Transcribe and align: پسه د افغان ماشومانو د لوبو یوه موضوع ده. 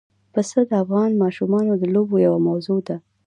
پسه 0.33 0.59
د 0.69 0.71
افغان 0.83 1.11
ماشومانو 1.23 1.73
د 1.77 1.83
لوبو 1.93 2.15
یوه 2.25 2.39
موضوع 2.47 2.79
ده. 2.87 2.95